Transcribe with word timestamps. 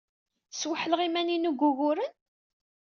Sweḥleɣ 0.51 0.99
iman-inu 1.03 1.51
deg 1.53 1.61
wuguren? 1.61 2.13